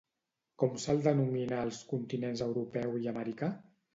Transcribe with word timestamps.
Com 0.63 0.79
se'l 0.85 1.01
denomina 1.07 1.59
als 1.65 1.83
continents 1.93 2.43
europeu 2.47 2.99
i 3.05 3.13
americà? 3.15 3.53